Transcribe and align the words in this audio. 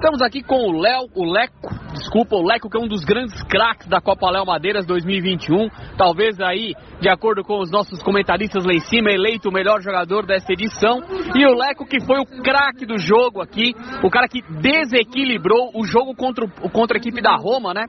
Estamos 0.00 0.22
aqui 0.22 0.42
com 0.42 0.56
o 0.56 0.80
Léo, 0.80 1.10
o 1.14 1.30
Leco, 1.30 1.68
desculpa, 1.92 2.36
o 2.36 2.42
Leco 2.42 2.68
que 2.68 2.76
é 2.76 2.80
um 2.80 2.88
dos 2.88 3.04
grandes 3.04 3.42
craques 3.44 3.88
da 3.88 4.00
Copa 4.00 4.30
Léo 4.30 4.46
Madeiras 4.46 4.86
2021, 4.86 5.68
talvez 5.96 6.40
aí, 6.40 6.74
de 7.00 7.08
acordo 7.08 7.42
com 7.42 7.58
os 7.60 7.70
nossos 7.70 8.02
comentaristas 8.02 8.64
lá 8.64 8.72
em 8.72 8.80
cima, 8.80 9.10
eleito 9.10 9.48
o 9.48 9.52
melhor 9.52 9.80
jogador 9.80 10.26
desta 10.26 10.52
edição, 10.52 11.00
e 11.34 11.44
o 11.46 11.54
Leco 11.54 11.86
que 11.86 12.00
foi 12.00 12.18
o 12.20 12.26
craque 12.42 12.86
do 12.86 12.98
jogo 12.98 13.40
aqui, 13.40 13.74
o 14.02 14.10
cara 14.10 14.28
que 14.28 14.40
desequilibrou 14.42 15.70
o 15.74 15.84
jogo 15.84 16.14
contra, 16.14 16.44
o, 16.44 16.70
contra 16.70 16.96
a 16.96 17.00
equipe 17.00 17.20
da 17.20 17.36
Roma, 17.36 17.74
né? 17.74 17.86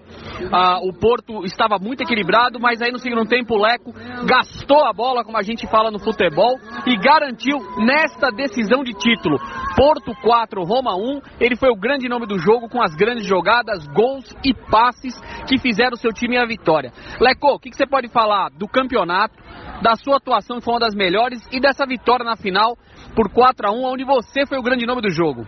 Ah, 0.51 0.79
o 0.81 0.93
Porto 0.93 1.45
estava 1.45 1.77
muito 1.79 2.01
equilibrado, 2.01 2.59
mas 2.59 2.81
aí 2.81 2.91
no 2.91 2.99
segundo 2.99 3.27
tempo 3.27 3.55
o 3.55 3.61
Leco 3.61 3.93
gastou 4.25 4.85
a 4.85 4.93
bola, 4.93 5.23
como 5.23 5.37
a 5.37 5.43
gente 5.43 5.67
fala 5.67 5.91
no 5.91 5.99
futebol, 5.99 6.57
e 6.85 6.95
garantiu 6.97 7.57
nesta 7.85 8.29
decisão 8.31 8.83
de 8.83 8.93
título. 8.93 9.37
Porto 9.75 10.13
4, 10.21 10.63
Roma 10.63 10.95
1, 10.95 11.21
ele 11.39 11.55
foi 11.55 11.69
o 11.69 11.75
grande 11.75 12.07
nome 12.07 12.25
do 12.25 12.37
jogo 12.37 12.69
com 12.69 12.81
as 12.81 12.93
grandes 12.95 13.25
jogadas, 13.25 13.87
gols 13.93 14.35
e 14.43 14.53
passes 14.53 15.19
que 15.47 15.57
fizeram 15.57 15.93
o 15.93 15.97
seu 15.97 16.11
time 16.11 16.37
a 16.37 16.45
vitória. 16.45 16.91
Leco, 17.19 17.55
o 17.55 17.59
que, 17.59 17.69
que 17.69 17.75
você 17.77 17.85
pode 17.85 18.07
falar 18.09 18.49
do 18.49 18.67
campeonato, 18.67 19.35
da 19.81 19.95
sua 19.95 20.17
atuação 20.17 20.57
que 20.57 20.65
foi 20.65 20.73
uma 20.73 20.79
das 20.79 20.95
melhores 20.95 21.39
e 21.51 21.59
dessa 21.59 21.85
vitória 21.85 22.23
na 22.23 22.35
final 22.35 22.77
por 23.15 23.29
4 23.31 23.67
a 23.67 23.71
1 23.71 23.83
onde 23.83 24.03
você 24.03 24.45
foi 24.45 24.57
o 24.57 24.63
grande 24.63 24.85
nome 24.85 25.01
do 25.01 25.09
jogo? 25.09 25.45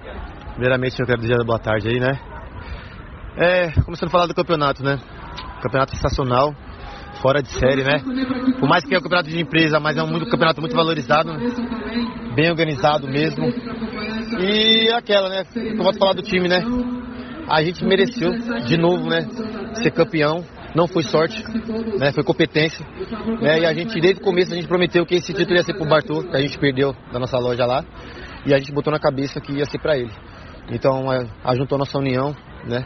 Primeiramente 0.54 1.00
eu 1.00 1.06
quero 1.06 1.22
desejar 1.22 1.44
boa 1.44 1.60
tarde 1.60 1.90
aí, 1.90 2.00
né? 2.00 2.20
É, 3.36 3.72
começando 3.82 4.10
a 4.10 4.12
falar 4.12 4.28
do 4.28 4.36
campeonato, 4.36 4.84
né? 4.84 5.00
Campeonato 5.62 5.96
sensacional, 5.96 6.54
fora 7.22 7.42
de 7.42 7.50
série, 7.50 7.84
né? 7.84 8.00
Por 8.60 8.70
mais 8.70 8.84
que 8.84 8.94
é 8.94 9.00
um 9.00 9.02
campeonato 9.02 9.30
de 9.30 9.42
empresa, 9.42 9.80
mas 9.80 9.98
é 9.98 10.04
um 10.04 10.08
muito, 10.08 10.30
campeonato 10.30 10.62
muito 10.62 10.76
valorizado, 10.76 11.32
bem 12.36 12.50
organizado 12.50 13.08
mesmo. 13.08 13.46
E 14.40 14.92
aquela, 14.92 15.30
né? 15.30 15.44
Eu 15.56 15.84
vou 15.84 15.94
falar 15.94 16.14
do 16.14 16.22
time, 16.22 16.48
né? 16.48 16.64
A 17.48 17.64
gente 17.64 17.84
mereceu 17.86 18.32
de 18.66 18.78
novo, 18.78 19.10
né? 19.10 19.28
Ser 19.76 19.92
campeão. 19.92 20.44
Não 20.76 20.88
foi 20.88 21.04
sorte, 21.04 21.44
né? 22.00 22.12
Foi 22.12 22.24
competência. 22.24 22.84
Né? 23.40 23.60
E 23.60 23.66
a 23.66 23.74
gente, 23.74 24.00
desde 24.00 24.20
o 24.20 24.24
começo, 24.24 24.52
a 24.54 24.56
gente 24.56 24.68
prometeu 24.68 25.06
que 25.06 25.16
esse 25.16 25.32
título 25.32 25.56
ia 25.56 25.64
ser 25.64 25.76
pro 25.76 25.86
Bartô, 25.86 26.24
que 26.24 26.36
a 26.36 26.42
gente 26.42 26.58
perdeu 26.58 26.96
da 27.12 27.20
nossa 27.20 27.38
loja 27.38 27.66
lá. 27.66 27.84
E 28.46 28.54
a 28.54 28.58
gente 28.58 28.72
botou 28.74 28.92
na 28.92 29.00
cabeça 29.00 29.40
que 29.40 29.54
ia 29.54 29.66
ser 29.66 29.80
para 29.80 29.98
ele. 29.98 30.12
Então, 30.72 31.12
é, 31.14 31.28
ajuntou 31.44 31.78
nossa 31.78 31.98
união, 32.00 32.36
né? 32.66 32.86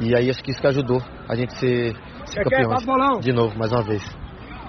E 0.00 0.14
aí 0.16 0.30
acho 0.30 0.42
que 0.42 0.50
isso 0.50 0.60
que 0.60 0.66
ajudou 0.66 1.00
a 1.28 1.34
gente 1.34 1.52
ser, 1.58 1.94
ser 2.24 2.42
campeão 2.44 3.20
de 3.20 3.32
novo, 3.32 3.56
mais 3.58 3.70
uma 3.70 3.82
vez. 3.82 4.23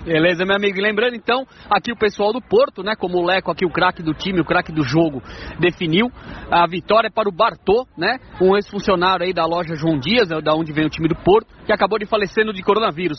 Beleza, 0.06 0.46
meu 0.46 0.56
amigo. 0.56 0.80
Lembrando 0.80 1.16
então, 1.16 1.48
aqui 1.68 1.92
o 1.92 1.96
pessoal 1.96 2.32
do 2.32 2.40
Porto, 2.40 2.84
né? 2.84 2.94
Como 2.96 3.18
o 3.18 3.26
Leco 3.26 3.50
aqui, 3.50 3.66
o 3.66 3.72
craque 3.72 4.04
do 4.04 4.14
time, 4.14 4.40
o 4.40 4.46
craque 4.46 4.72
do 4.72 4.84
jogo, 4.84 5.20
definiu 5.60 6.12
a 6.52 6.68
vitória 6.68 7.10
para 7.10 7.28
o 7.28 7.32
Bartô, 7.32 7.88
né? 7.98 8.20
Um 8.40 8.56
ex-funcionário 8.56 9.26
aí 9.26 9.34
da 9.34 9.46
loja 9.46 9.76
João 9.76 9.98
Dias, 9.98 10.30
da 10.30 10.54
onde 10.54 10.72
vem 10.72 10.86
o 10.86 10.90
time 10.90 11.08
do 11.08 11.16
Porto, 11.16 11.48
que 11.66 11.74
acabou 11.74 11.98
de 11.98 12.06
falecendo 12.06 12.54
de 12.54 12.62
coronavírus. 12.62 13.14